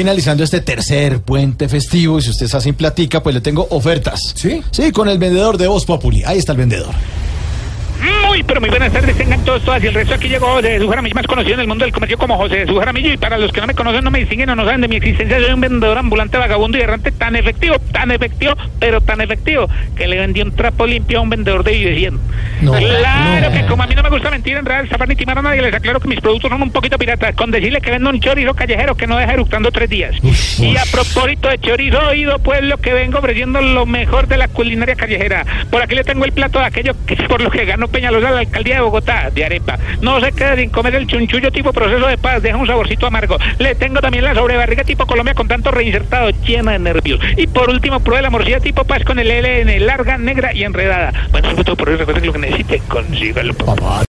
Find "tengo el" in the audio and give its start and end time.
36.02-36.32